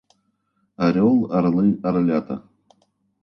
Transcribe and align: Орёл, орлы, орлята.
Орёл, 0.85 1.17
орлы, 1.37 1.67
орлята. 1.87 2.37